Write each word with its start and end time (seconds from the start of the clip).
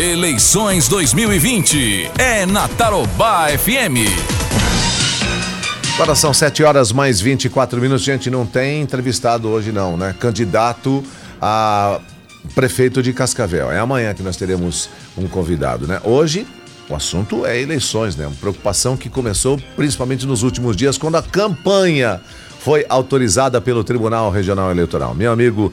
Eleições 0.00 0.88
2020 0.88 2.12
é 2.16 2.46
na 2.46 2.66
Tarobá 2.68 3.48
FM. 3.48 4.08
Agora 5.92 6.14
são 6.14 6.32
7 6.32 6.62
horas 6.64 6.90
mais 6.90 7.20
24 7.20 7.78
minutos. 7.78 8.02
Gente, 8.02 8.30
não 8.30 8.46
tem 8.46 8.80
entrevistado 8.80 9.46
hoje, 9.46 9.70
não, 9.72 9.98
né? 9.98 10.14
Candidato 10.18 11.04
a 11.38 12.00
prefeito 12.54 13.02
de 13.02 13.12
Cascavel. 13.12 13.70
É 13.70 13.78
amanhã 13.78 14.14
que 14.14 14.22
nós 14.22 14.38
teremos 14.38 14.88
um 15.18 15.28
convidado, 15.28 15.86
né? 15.86 16.00
Hoje, 16.02 16.46
o 16.88 16.94
assunto 16.94 17.44
é 17.44 17.60
eleições, 17.60 18.16
né? 18.16 18.26
Uma 18.26 18.36
preocupação 18.36 18.96
que 18.96 19.10
começou 19.10 19.60
principalmente 19.76 20.24
nos 20.24 20.42
últimos 20.42 20.78
dias, 20.78 20.96
quando 20.96 21.16
a 21.16 21.22
campanha 21.22 22.22
foi 22.60 22.86
autorizada 22.88 23.60
pelo 23.60 23.84
Tribunal 23.84 24.30
Regional 24.30 24.70
Eleitoral. 24.70 25.14
Meu 25.14 25.30
amigo 25.30 25.70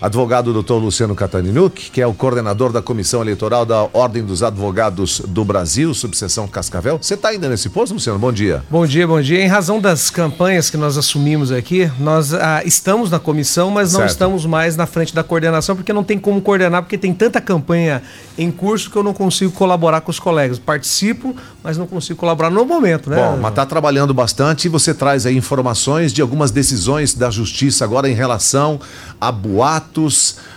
advogado 0.00 0.52
doutor 0.52 0.78
Luciano 0.78 1.14
Catarinuk, 1.14 1.90
que 1.90 2.00
é 2.00 2.06
o 2.06 2.14
coordenador 2.14 2.72
da 2.72 2.82
Comissão 2.82 3.20
Eleitoral 3.20 3.64
da 3.64 3.86
Ordem 3.92 4.24
dos 4.24 4.42
Advogados 4.42 5.20
do 5.26 5.44
Brasil, 5.44 5.94
subseção 5.94 6.46
Cascavel. 6.46 6.98
Você 7.00 7.14
está 7.14 7.28
ainda 7.28 7.48
nesse 7.48 7.68
posto, 7.68 7.94
Luciano? 7.94 8.18
Bom 8.18 8.32
dia. 8.32 8.62
Bom 8.70 8.86
dia, 8.86 9.06
bom 9.06 9.20
dia. 9.20 9.42
Em 9.42 9.48
razão 9.48 9.80
das 9.80 10.10
campanhas 10.10 10.70
que 10.70 10.76
nós 10.76 10.96
assumimos 10.96 11.50
aqui, 11.50 11.90
nós 11.98 12.34
ah, 12.34 12.62
estamos 12.64 13.10
na 13.10 13.18
comissão, 13.18 13.70
mas 13.70 13.92
não 13.92 14.00
certo. 14.00 14.10
estamos 14.10 14.46
mais 14.46 14.76
na 14.76 14.86
frente 14.86 15.14
da 15.14 15.22
coordenação, 15.22 15.76
porque 15.76 15.92
não 15.92 16.04
tem 16.04 16.18
como 16.18 16.40
coordenar, 16.40 16.82
porque 16.82 16.98
tem 16.98 17.12
tanta 17.12 17.40
campanha 17.40 18.02
em 18.36 18.50
curso 18.50 18.90
que 18.90 18.96
eu 18.96 19.02
não 19.02 19.14
consigo 19.14 19.52
colaborar 19.52 20.00
com 20.00 20.10
os 20.10 20.18
colegas. 20.18 20.58
Participo, 20.58 21.34
mas 21.62 21.78
não 21.78 21.86
consigo 21.86 22.18
colaborar 22.18 22.50
no 22.50 22.64
momento, 22.64 23.08
né? 23.08 23.16
Bom, 23.16 23.38
mas 23.40 23.50
está 23.50 23.64
trabalhando 23.64 24.12
bastante 24.12 24.66
e 24.66 24.68
você 24.68 24.92
traz 24.92 25.26
aí 25.26 25.36
informações 25.36 26.12
de 26.12 26.20
algumas 26.20 26.50
decisões 26.50 27.14
da 27.14 27.30
justiça 27.30 27.84
agora 27.84 28.08
em 28.08 28.14
relação 28.14 28.80
a 29.20 29.30
boatos, 29.32 29.83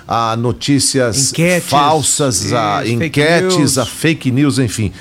a 0.08 0.36
notícias 0.38 1.32
enquetes, 1.32 1.70
falsas, 1.70 2.54
a 2.54 2.88
enquetes, 2.88 3.78
a 3.78 3.86
fake 3.86 4.32
news, 4.32 4.60
enfim. 4.60 4.92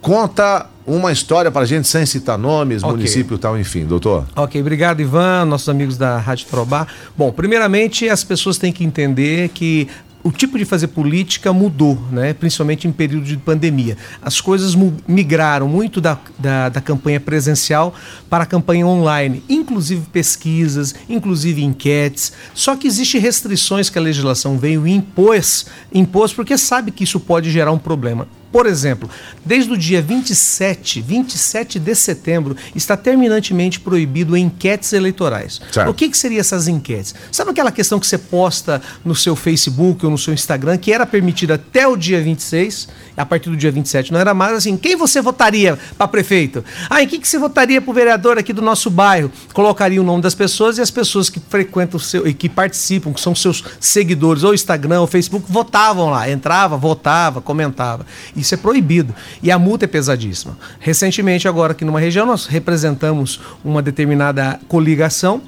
Conta 0.00 0.66
uma 0.86 1.10
história 1.10 1.50
para 1.50 1.62
a 1.62 1.66
gente 1.66 1.88
sem 1.88 2.06
citar 2.06 2.38
nomes, 2.38 2.82
okay. 2.82 2.96
município 2.96 3.36
tal, 3.36 3.58
enfim, 3.58 3.84
doutor. 3.84 4.24
Ok, 4.36 4.60
obrigado, 4.60 5.00
Ivan, 5.00 5.44
nossos 5.44 5.68
amigos 5.68 5.98
da 5.98 6.18
Rádio 6.18 6.46
Trobá. 6.46 6.86
Bom, 7.16 7.32
primeiramente 7.32 8.08
as 8.08 8.22
pessoas 8.22 8.56
têm 8.56 8.72
que 8.72 8.84
entender 8.84 9.48
que 9.48 9.88
o 10.26 10.32
tipo 10.32 10.58
de 10.58 10.64
fazer 10.64 10.88
política 10.88 11.52
mudou, 11.52 11.96
né? 12.10 12.34
principalmente 12.34 12.88
em 12.88 12.90
período 12.90 13.26
de 13.26 13.36
pandemia. 13.36 13.96
As 14.20 14.40
coisas 14.40 14.74
migraram 15.06 15.68
muito 15.68 16.00
da, 16.00 16.18
da, 16.36 16.68
da, 16.68 16.80
campanha 16.80 17.20
presencial 17.20 17.94
para 18.28 18.42
a 18.42 18.46
campanha 18.46 18.84
online, 18.84 19.40
inclusive 19.48 20.04
pesquisas, 20.12 20.96
inclusive 21.08 21.62
enquetes. 21.62 22.32
Só 22.52 22.74
que 22.74 22.88
existem 22.88 23.20
restrições 23.20 23.88
que 23.88 23.98
a 23.98 24.02
legislação 24.02 24.58
veio 24.58 24.84
e 24.84 24.90
impôs, 24.90 25.66
impôs 25.94 26.32
porque 26.32 26.58
sabe 26.58 26.90
que 26.90 27.04
isso 27.04 27.20
pode 27.20 27.48
gerar 27.48 27.70
um 27.70 27.78
problema. 27.78 28.26
Por 28.50 28.66
exemplo, 28.66 29.08
desde 29.44 29.72
o 29.72 29.76
dia 29.76 30.00
27, 30.00 31.00
27 31.00 31.78
de 31.78 31.94
setembro, 31.94 32.56
está 32.74 32.96
terminantemente 32.96 33.78
proibido 33.80 34.36
enquetes 34.36 34.92
eleitorais. 34.92 35.60
Certo. 35.70 35.90
O 35.90 35.94
que, 35.94 36.08
que 36.08 36.16
seriam 36.16 36.40
essas 36.40 36.68
enquetes? 36.68 37.14
Sabe 37.30 37.50
aquela 37.50 37.70
questão 37.70 38.00
que 38.00 38.06
você 38.06 38.18
posta 38.18 38.80
no 39.04 39.14
seu 39.14 39.36
Facebook 39.36 40.04
ou 40.04 40.10
no 40.10 40.18
seu 40.18 40.32
Instagram, 40.32 40.78
que 40.78 40.92
era 40.92 41.04
permitida 41.04 41.54
até 41.54 41.86
o 41.86 41.96
dia 41.96 42.20
26, 42.22 42.88
a 43.16 43.26
partir 43.26 43.50
do 43.50 43.56
dia 43.56 43.70
27 43.70 44.12
não 44.12 44.20
era 44.20 44.34
mais 44.34 44.52
assim, 44.54 44.76
quem 44.76 44.96
você 44.96 45.20
votaria 45.20 45.78
para 45.96 46.08
prefeito? 46.08 46.64
Ah, 46.88 47.02
em 47.02 47.08
que, 47.08 47.18
que 47.18 47.28
você 47.28 47.38
votaria 47.38 47.80
para 47.80 47.90
o 47.90 47.94
vereador 47.94 48.38
aqui 48.38 48.52
do 48.52 48.62
nosso 48.62 48.90
bairro? 48.90 49.30
Colocaria 49.52 50.00
o 50.00 50.04
nome 50.04 50.22
das 50.22 50.34
pessoas 50.34 50.78
e 50.78 50.80
as 50.80 50.90
pessoas 50.90 51.28
que 51.30 51.40
frequentam 51.40 51.96
o 51.96 52.00
seu, 52.00 52.26
e 52.26 52.34
que 52.34 52.48
participam, 52.48 53.12
que 53.12 53.20
são 53.20 53.34
seus 53.34 53.64
seguidores, 53.80 54.42
ou 54.42 54.54
Instagram 54.54 55.00
ou 55.00 55.06
Facebook, 55.06 55.50
votavam 55.50 56.10
lá, 56.10 56.30
entrava, 56.30 56.76
votava, 56.76 57.40
comentava. 57.40 58.06
Isso 58.36 58.54
é 58.54 58.58
proibido. 58.58 59.14
E 59.42 59.50
a 59.50 59.58
multa 59.58 59.86
é 59.86 59.88
pesadíssima. 59.88 60.58
Recentemente, 60.78 61.48
agora 61.48 61.72
aqui 61.72 61.84
numa 61.84 62.00
região, 62.00 62.26
nós 62.26 62.46
representamos 62.46 63.40
uma 63.64 63.80
determinada 63.80 64.60
coligação 64.68 65.42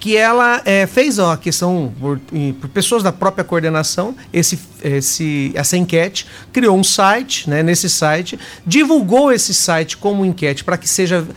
que 0.00 0.16
ela 0.16 0.62
é, 0.64 0.86
fez 0.86 1.18
ó, 1.18 1.32
a 1.32 1.36
questão 1.36 1.92
por, 2.00 2.18
por, 2.58 2.68
pessoas 2.70 3.02
da 3.02 3.12
própria 3.12 3.44
coordenação, 3.44 4.16
esse, 4.32 4.58
esse, 4.82 5.52
essa 5.54 5.76
enquete, 5.76 6.26
criou 6.50 6.76
um 6.76 6.82
site, 6.82 7.48
né, 7.48 7.62
nesse 7.62 7.90
site, 7.90 8.38
divulgou 8.66 9.30
esse 9.30 9.52
site 9.52 9.98
como 9.98 10.24
enquete 10.24 10.64
para 10.64 10.78
que 10.78 10.88
seja 10.88 11.28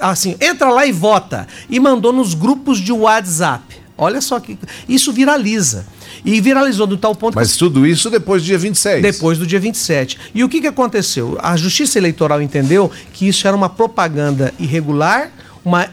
assim, 0.00 0.36
entra 0.40 0.70
lá 0.70 0.84
e 0.84 0.90
vota, 0.90 1.46
e 1.68 1.78
mandou 1.78 2.12
nos 2.12 2.34
grupos 2.34 2.80
de 2.80 2.92
WhatsApp. 2.92 3.79
Olha 4.00 4.22
só 4.22 4.40
que 4.40 4.58
isso 4.88 5.12
viraliza. 5.12 5.86
E 6.24 6.40
viralizou 6.40 6.86
do 6.86 6.96
tal 6.96 7.14
ponto 7.14 7.34
Mas 7.34 7.52
que... 7.52 7.58
tudo 7.58 7.86
isso 7.86 8.08
depois 8.08 8.40
do 8.42 8.46
dia 8.46 8.58
26. 8.58 9.02
Depois 9.02 9.38
do 9.38 9.46
dia 9.46 9.60
27. 9.60 10.18
E 10.34 10.42
o 10.42 10.48
que, 10.48 10.62
que 10.62 10.66
aconteceu? 10.66 11.36
A 11.38 11.54
Justiça 11.54 11.98
Eleitoral 11.98 12.40
entendeu 12.40 12.90
que 13.12 13.28
isso 13.28 13.46
era 13.46 13.54
uma 13.54 13.68
propaganda 13.68 14.54
irregular, 14.58 15.30
uma 15.62 15.86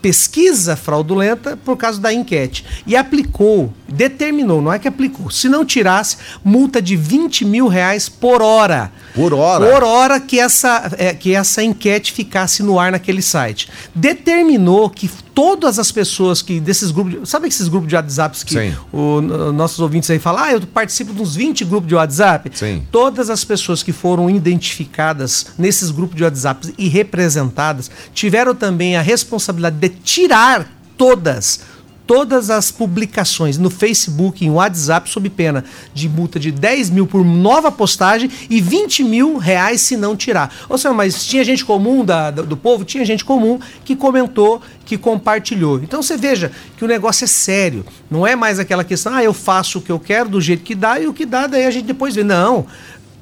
pesquisa 0.00 0.74
fraudulenta 0.74 1.56
por 1.56 1.76
causa 1.76 2.00
da 2.00 2.12
enquete. 2.12 2.64
E 2.86 2.96
aplicou, 2.96 3.72
determinou, 3.88 4.60
não 4.60 4.72
é 4.72 4.78
que 4.78 4.88
aplicou, 4.88 5.30
se 5.30 5.48
não 5.48 5.64
tirasse, 5.64 6.16
multa 6.42 6.82
de 6.82 6.96
20 6.96 7.44
mil 7.44 7.68
reais 7.68 8.08
por 8.08 8.42
hora. 8.42 8.90
Por 9.14 9.32
hora? 9.32 9.64
Por 9.64 9.84
hora 9.84 10.18
que 10.18 10.40
essa, 10.40 10.90
é, 10.98 11.14
que 11.14 11.34
essa 11.34 11.62
enquete 11.62 12.12
ficasse 12.12 12.62
no 12.62 12.78
ar 12.78 12.90
naquele 12.90 13.22
site. 13.22 13.68
Determinou 13.94 14.90
que 14.90 15.08
todas 15.34 15.78
as 15.78 15.90
pessoas 15.90 16.42
que 16.42 16.60
desses 16.60 16.90
grupos, 16.90 17.28
sabe 17.28 17.48
esses 17.48 17.68
grupos 17.68 17.88
de 17.88 17.94
WhatsApp 17.94 18.44
que 18.44 18.74
o, 18.92 19.20
nossos 19.52 19.80
ouvintes 19.80 20.10
aí 20.10 20.18
falam, 20.18 20.44
ah, 20.44 20.52
eu 20.52 20.60
participo 20.62 21.12
de 21.12 21.22
uns 21.22 21.34
20 21.34 21.64
grupos 21.64 21.88
de 21.88 21.94
WhatsApp? 21.94 22.50
Sim. 22.54 22.86
Todas 22.90 23.30
as 23.30 23.44
pessoas 23.44 23.82
que 23.82 23.92
foram 23.92 24.28
identificadas 24.28 25.46
nesses 25.58 25.90
grupos 25.90 26.16
de 26.16 26.24
WhatsApp 26.24 26.74
e 26.76 26.88
representadas 26.88 27.90
tiveram 28.14 28.54
também 28.54 28.96
a 28.96 29.02
responsabilidade 29.02 29.76
de 29.78 29.88
tirar 29.88 30.68
todas 30.96 31.60
todas 32.06 32.50
as 32.50 32.70
publicações 32.70 33.58
no 33.58 33.70
Facebook, 33.70 34.44
em 34.44 34.50
WhatsApp, 34.50 35.08
sob 35.08 35.28
pena 35.30 35.64
de 35.94 36.08
multa 36.08 36.38
de 36.38 36.50
10 36.50 36.90
mil 36.90 37.06
por 37.06 37.24
nova 37.24 37.70
postagem 37.70 38.30
e 38.48 38.60
20 38.60 39.04
mil 39.04 39.36
reais 39.38 39.80
se 39.80 39.96
não 39.96 40.16
tirar. 40.16 40.54
Ou 40.68 40.76
seja, 40.76 40.92
mas 40.92 41.24
tinha 41.24 41.44
gente 41.44 41.64
comum 41.64 42.04
da, 42.04 42.30
do 42.30 42.56
povo, 42.56 42.84
tinha 42.84 43.04
gente 43.04 43.24
comum 43.24 43.58
que 43.84 43.96
comentou, 43.96 44.60
que 44.84 44.98
compartilhou. 44.98 45.80
Então 45.82 46.02
você 46.02 46.16
veja 46.16 46.50
que 46.76 46.84
o 46.84 46.88
negócio 46.88 47.24
é 47.24 47.28
sério. 47.28 47.84
Não 48.10 48.26
é 48.26 48.34
mais 48.36 48.58
aquela 48.58 48.84
questão, 48.84 49.14
ah, 49.14 49.22
eu 49.22 49.32
faço 49.32 49.78
o 49.78 49.82
que 49.82 49.90
eu 49.90 49.98
quero 49.98 50.28
do 50.28 50.40
jeito 50.40 50.62
que 50.62 50.74
dá 50.74 51.00
e 51.00 51.06
o 51.06 51.14
que 51.14 51.24
dá, 51.24 51.46
daí 51.46 51.66
a 51.66 51.70
gente 51.70 51.86
depois 51.86 52.14
vê. 52.14 52.22
Não. 52.22 52.66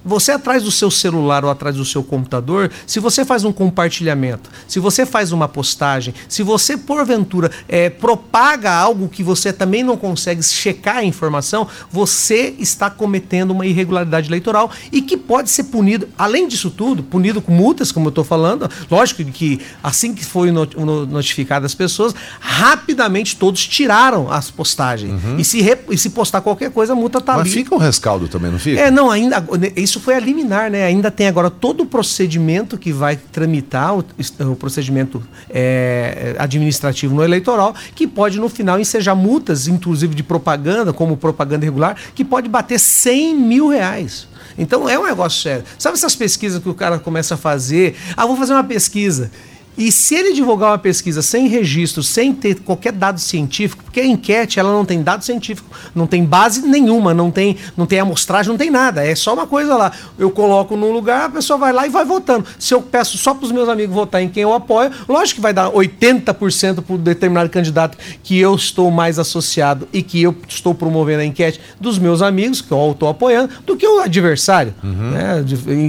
Você 0.04 0.32
atrás 0.32 0.62
do 0.62 0.70
seu 0.70 0.90
celular 0.90 1.44
ou 1.44 1.50
atrás 1.50 1.76
do 1.76 1.84
seu 1.84 2.02
computador, 2.02 2.70
se 2.86 3.00
você 3.00 3.24
faz 3.24 3.44
um 3.44 3.52
compartilhamento, 3.52 4.50
se 4.68 4.78
você 4.78 5.04
faz 5.04 5.32
uma 5.32 5.48
postagem, 5.48 6.14
se 6.28 6.42
você 6.42 6.76
porventura 6.76 7.50
é, 7.68 7.90
propaga 7.90 8.72
algo 8.72 9.08
que 9.08 9.22
você 9.22 9.52
também 9.52 9.82
não 9.82 9.96
consegue 9.96 10.42
checar 10.42 10.98
a 10.98 11.04
informação, 11.04 11.66
você 11.90 12.54
está 12.58 12.90
cometendo 12.90 13.50
uma 13.50 13.66
irregularidade 13.66 14.28
eleitoral 14.28 14.70
e 14.92 15.02
que 15.02 15.16
pode 15.16 15.50
ser 15.50 15.64
punido, 15.64 16.08
além 16.16 16.46
disso 16.46 16.70
tudo, 16.70 17.02
punido 17.02 17.40
com 17.40 17.52
multas, 17.52 17.90
como 17.90 18.06
eu 18.06 18.10
estou 18.10 18.24
falando. 18.24 18.70
Lógico 18.90 19.24
que 19.24 19.60
assim 19.82 20.14
que 20.14 20.24
foi 20.24 20.50
notificado 20.50 21.66
as 21.66 21.74
pessoas, 21.74 22.14
rapidamente 22.38 23.36
todos 23.36 23.66
tiraram 23.66 24.30
as 24.30 24.50
postagens. 24.50 25.12
Uhum. 25.12 25.38
E, 25.38 25.44
se 25.44 25.60
e 25.90 25.98
se 25.98 26.10
postar 26.10 26.40
qualquer 26.40 26.70
coisa, 26.70 26.92
a 26.92 26.96
multa 26.96 27.18
está 27.18 27.34
ali. 27.34 27.42
Mas 27.42 27.52
fica 27.52 27.74
um 27.74 27.78
rescaldo 27.78 28.28
também, 28.28 28.50
não 28.50 28.58
fica? 28.58 28.80
É, 28.80 28.90
não, 28.90 29.10
ainda. 29.10 29.44
Isso 29.74 29.89
isso 29.90 30.00
foi 30.00 30.14
a 30.14 30.20
liminar, 30.20 30.70
né? 30.70 30.84
Ainda 30.84 31.10
tem 31.10 31.26
agora 31.26 31.50
todo 31.50 31.82
o 31.82 31.86
procedimento 31.86 32.78
que 32.78 32.92
vai 32.92 33.16
tramitar, 33.16 33.98
o, 33.98 34.04
o 34.50 34.56
procedimento 34.56 35.22
é, 35.48 36.36
administrativo 36.38 37.14
no 37.14 37.24
eleitoral, 37.24 37.74
que 37.94 38.06
pode 38.06 38.38
no 38.38 38.48
final 38.48 38.78
ensejar 38.78 39.16
multas, 39.16 39.66
inclusive 39.66 40.14
de 40.14 40.22
propaganda, 40.22 40.92
como 40.92 41.16
propaganda 41.16 41.64
irregular, 41.64 41.96
que 42.14 42.24
pode 42.24 42.48
bater 42.48 42.78
100 42.78 43.34
mil 43.34 43.68
reais. 43.68 44.28
Então 44.56 44.88
é 44.88 44.98
um 44.98 45.04
negócio 45.04 45.42
sério. 45.42 45.64
Sabe 45.76 45.96
essas 45.96 46.14
pesquisas 46.14 46.62
que 46.62 46.68
o 46.68 46.74
cara 46.74 46.98
começa 46.98 47.34
a 47.34 47.36
fazer? 47.36 47.96
Ah, 48.16 48.26
vou 48.26 48.36
fazer 48.36 48.52
uma 48.52 48.64
pesquisa. 48.64 49.30
E 49.76 49.90
se 49.90 50.14
ele 50.14 50.32
divulgar 50.32 50.72
uma 50.72 50.78
pesquisa 50.78 51.22
sem 51.22 51.48
registro, 51.48 52.02
sem 52.02 52.32
ter 52.32 52.60
qualquer 52.60 52.92
dado 52.92 53.18
científico, 53.18 53.82
porque 53.84 54.00
a 54.00 54.06
enquete 54.06 54.60
ela 54.60 54.70
não 54.70 54.84
tem 54.84 55.02
dado 55.02 55.24
científico, 55.24 55.68
não 55.94 56.06
tem 56.06 56.24
base 56.24 56.62
nenhuma, 56.62 57.14
não 57.14 57.30
tem, 57.30 57.56
não 57.76 57.86
tem 57.86 57.98
amostragem, 57.98 58.50
não 58.50 58.58
tem 58.58 58.70
nada. 58.70 59.04
É 59.04 59.14
só 59.14 59.32
uma 59.32 59.46
coisa 59.46 59.76
lá. 59.76 59.92
Eu 60.18 60.30
coloco 60.30 60.76
num 60.76 60.92
lugar, 60.92 61.26
a 61.26 61.28
pessoa 61.30 61.58
vai 61.58 61.72
lá 61.72 61.86
e 61.86 61.90
vai 61.90 62.04
votando. 62.04 62.44
Se 62.58 62.74
eu 62.74 62.82
peço 62.82 63.16
só 63.16 63.32
para 63.32 63.46
os 63.46 63.52
meus 63.52 63.68
amigos 63.68 63.94
votar 63.94 64.22
em 64.22 64.28
quem 64.28 64.42
eu 64.42 64.52
apoio, 64.52 64.90
lógico 65.08 65.36
que 65.36 65.40
vai 65.40 65.52
dar 65.52 65.70
80% 65.70 66.82
para 66.82 66.96
determinado 66.96 67.48
candidato 67.48 67.96
que 68.22 68.38
eu 68.38 68.54
estou 68.54 68.90
mais 68.90 69.18
associado 69.18 69.88
e 69.92 70.02
que 70.02 70.22
eu 70.22 70.36
estou 70.48 70.74
promovendo 70.74 71.22
a 71.22 71.24
enquete 71.24 71.60
dos 71.80 71.98
meus 71.98 72.22
amigos, 72.22 72.60
que 72.60 72.72
eu 72.72 72.90
estou 72.92 73.08
apoiando, 73.08 73.50
do 73.64 73.76
que 73.76 73.86
o 73.86 74.00
adversário. 74.00 74.74
Uhum. 74.82 75.10
Né? 75.10 75.44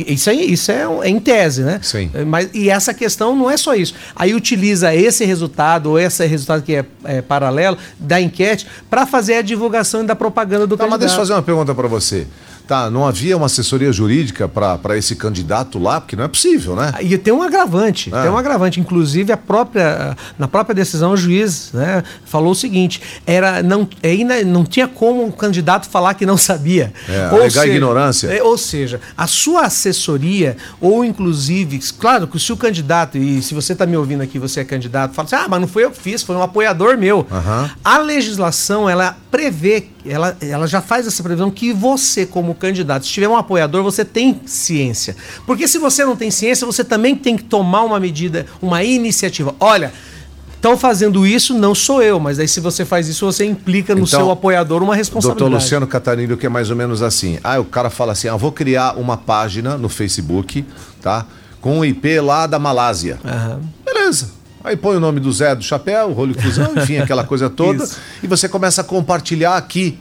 Isso, 0.07 0.30
aí, 0.30 0.51
isso 0.51 0.72
é, 0.72 0.86
é 1.04 1.10
em 1.10 1.19
tese, 1.19 1.63
né? 1.63 1.80
Sim. 1.81 2.10
Mas, 2.25 2.50
e 2.54 2.69
essa 2.69 2.94
questão 2.94 3.36
não 3.36 3.50
é 3.50 3.57
só 3.57 3.71
isso 3.76 3.92
isso. 3.92 3.94
Aí 4.16 4.34
utiliza 4.34 4.94
esse 4.96 5.26
resultado, 5.26 5.92
ou 5.92 6.00
esse 6.00 6.26
resultado 6.26 6.64
que 6.64 6.76
é, 6.76 6.86
é 7.04 7.22
paralelo, 7.22 7.78
da 8.00 8.22
enquete, 8.22 8.68
para 8.90 9.06
fazer 9.06 9.36
a 9.36 9.42
divulgação 9.42 10.06
da 10.06 10.16
propaganda 10.16 10.66
do 10.66 10.78
tá, 10.78 10.84
candidato. 10.84 11.02
Mas 11.02 11.10
deixa 11.10 11.16
eu 11.16 11.20
fazer 11.20 11.34
uma 11.34 11.42
pergunta 11.42 11.76
para 11.76 11.88
você. 11.88 12.28
Tá, 12.72 12.90
não 12.90 13.06
havia 13.06 13.36
uma 13.36 13.48
assessoria 13.48 13.92
jurídica 13.92 14.48
para 14.48 14.96
esse 14.98 15.14
candidato 15.14 15.78
lá, 15.78 16.00
porque 16.00 16.16
não 16.16 16.24
é 16.24 16.28
possível, 16.30 16.74
né? 16.74 16.94
E 17.02 17.18
tem 17.18 17.34
um 17.34 17.44
agravante, 17.44 18.10
É. 18.16 18.22
tem 18.22 18.32
um 18.32 18.38
agravante. 18.38 18.80
Inclusive, 18.80 19.30
a 19.34 19.36
própria, 19.36 20.16
na 20.40 20.48
própria 20.48 20.74
decisão, 20.74 21.12
o 21.12 21.18
juiz 21.18 21.72
né, 21.74 22.02
falou 22.24 22.54
o 22.54 22.56
seguinte: 22.56 23.02
era, 23.28 23.62
não, 23.62 23.86
é 24.02 24.16
ina- 24.16 24.42
não 24.44 24.64
tinha 24.64 24.88
como 24.88 25.26
o 25.28 25.34
candidato 25.34 25.90
falar 25.90 26.14
que 26.14 26.26
não 26.26 26.38
sabia. 26.38 26.94
É, 27.10 27.26
alegar 27.26 27.68
ignorância. 27.68 28.28
é, 28.30 28.42
ou 28.42 28.58
seja, 28.58 29.02
a 29.18 29.28
sua 29.28 29.64
assessoria, 29.64 30.56
ou 30.80 31.04
inclusive, 31.04 31.78
claro 32.00 32.26
que 32.26 32.40
se 32.40 32.54
o 32.54 32.56
candidato, 32.58 33.18
e 33.18 33.42
se 33.42 33.54
você 33.54 33.74
está 33.74 33.86
me 33.86 33.98
ouvindo 33.98 34.22
aqui, 34.22 34.40
você 34.40 34.62
é 34.62 34.64
candidato, 34.64 35.14
fala 35.14 35.26
assim: 35.26 35.36
ah, 35.36 35.48
mas 35.50 35.60
não 35.60 35.68
foi 35.68 35.84
eu 35.84 35.92
que 35.92 36.00
fiz, 36.02 36.24
foi 36.24 36.38
um 36.38 36.42
apoiador 36.42 36.98
meu. 36.98 37.28
Aham. 37.30 37.70
A 37.84 37.98
legislação, 37.98 38.90
ela 38.90 39.18
prevê, 39.30 39.88
ela, 40.06 40.36
ela 40.42 40.68
já 40.68 40.81
faz 40.81 41.07
essa 41.07 41.21
previsão 41.21 41.51
que 41.51 41.71
você, 41.74 42.25
como 42.25 42.56
candidato, 42.56 43.06
se 43.06 43.12
tiver 43.12 43.27
um 43.27 43.36
apoiador, 43.36 43.83
você 43.83 44.03
tem 44.03 44.42
ciência. 44.45 45.15
Porque 45.45 45.68
se 45.68 45.77
você 45.77 46.03
não 46.06 46.15
tem 46.15 46.31
ciência, 46.31 46.65
você 46.65 46.83
também 46.83 47.15
tem 47.15 47.38
que 47.38 47.44
tomar 47.44 47.83
uma 47.83 48.00
medida, 48.00 48.45
uma 48.62 48.83
iniciativa. 48.83 49.56
Olha, 49.59 49.92
estão 50.56 50.77
fazendo 50.77 51.25
isso, 51.25 51.53
não 51.53 51.74
sou 51.74 52.01
eu, 52.03 52.19
mas 52.19 52.39
aí 52.39 52.48
se 52.48 52.59
você 52.59 52.86
faz 52.86 53.07
isso, 53.07 53.25
você 53.25 53.45
implica 53.45 53.95
no 53.95 54.01
Então, 54.01 54.19
seu 54.19 54.31
apoiador 54.31 54.83
uma 54.83 54.95
responsabilidade. 54.95 55.50
Doutor 55.50 55.63
Luciano 55.63 55.88
Catarino, 55.88 56.38
que 56.38 56.45
é 56.45 56.50
mais 56.50 56.69
ou 56.69 56.75
menos 56.75 57.01
assim. 57.01 57.39
Ah, 57.44 57.59
o 57.59 57.65
cara 57.65 57.89
fala 57.89 58.12
assim: 58.12 58.27
ah, 58.27 58.36
vou 58.36 58.51
criar 58.51 58.98
uma 58.98 59.18
página 59.18 59.77
no 59.77 59.89
Facebook, 59.89 60.65
tá? 61.01 61.25
Com 61.59 61.80
o 61.80 61.86
IP 61.86 62.19
lá 62.19 62.48
da 62.48 62.57
Malásia. 62.59 63.19
Aham. 63.25 63.62
Beleza. 63.86 64.41
Aí 64.63 64.75
põe 64.75 64.98
o 64.98 65.00
nome 65.00 65.19
do 65.19 65.31
Zé 65.31 65.56
do 65.56 65.63
Chapéu, 65.63 66.10
o 66.10 66.13
Rolho 66.13 66.40
Fusão, 66.40 66.74
enfim, 66.78 66.98
aquela 66.98 67.24
coisa 67.24 67.50
toda. 67.50 67.88
E 68.22 68.28
você 68.28 68.48
começa 68.48 68.81
a 68.81 68.84
compartilhar 68.84 69.58
aqui. 69.58 69.98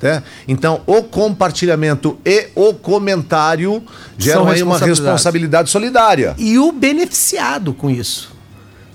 Né? 0.00 0.22
Então, 0.46 0.80
o 0.86 1.02
compartilhamento 1.02 2.18
e 2.24 2.48
o 2.54 2.72
comentário 2.72 3.82
geram 4.16 4.48
aí 4.48 4.62
uma 4.62 4.78
responsabilidade 4.78 5.70
solidária. 5.70 6.34
E 6.38 6.58
o 6.58 6.70
beneficiado 6.70 7.72
com 7.72 7.90
isso. 7.90 8.38